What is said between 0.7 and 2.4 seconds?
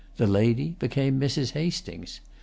became Mrs. Hastings.